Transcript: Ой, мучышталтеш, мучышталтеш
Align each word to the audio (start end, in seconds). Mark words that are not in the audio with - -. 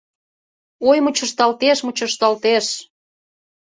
Ой, 0.89 0.97
мучышталтеш, 1.05 1.77
мучышталтеш 1.85 2.65